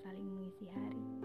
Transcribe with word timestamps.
saling 0.00 0.24
mengisi 0.24 0.64
hari. 0.72 1.19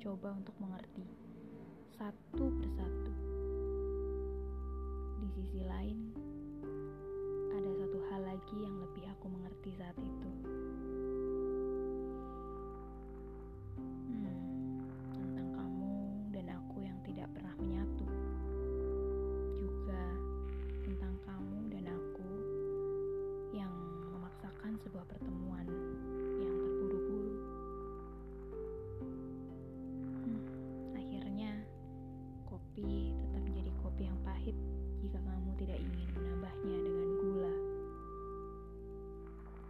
Mencoba 0.00 0.32
untuk 0.32 0.56
mengerti 0.56 1.04
satu 1.92 2.48
persatu. 2.56 3.12
Di 5.20 5.28
sisi 5.36 5.60
lain, 5.60 6.08
ada 7.52 7.70
satu 7.84 8.00
hal 8.08 8.24
lagi 8.24 8.56
yang 8.64 8.80
lebih 8.80 9.04
aku 9.12 9.28
mengerti 9.28 9.76
saat 9.76 9.92
itu. 10.00 10.30
Hmm, 14.08 14.40
tentang 15.12 15.48
kamu 15.52 15.92
dan 16.32 16.46
aku 16.56 16.76
yang 16.80 16.96
tidak 17.04 17.28
pernah 17.36 17.52
menyatu. 17.60 18.08
Juga 19.60 20.04
tentang 20.88 21.12
kamu 21.28 21.58
dan 21.76 21.84
aku 21.92 22.30
yang 23.52 23.74
memaksakan 24.16 24.80
sebuah 24.80 25.04
pertemuan 25.12 25.39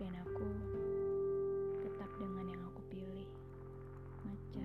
Dan 0.01 0.17
aku 0.17 0.49
tetap 1.85 2.09
dengan 2.17 2.49
yang 2.49 2.63
aku 2.73 2.81
pilih, 2.89 3.29
matcha. 4.25 4.65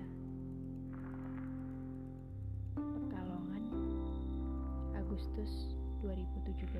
Pekalongan, 2.72 3.64
Agustus 4.96 5.76
2017. 6.00 6.72